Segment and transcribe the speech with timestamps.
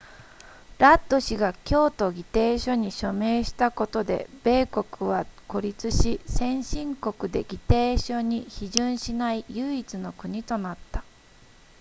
[0.79, 11.03] ラッド氏が京都議定書に署名したことで米国は孤立し先進国で議定書に批准しない唯一の国となった